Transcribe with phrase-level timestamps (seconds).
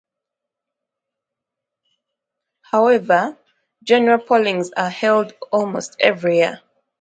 [2.63, 3.37] However,
[3.83, 6.59] General Pollings are held almost every year.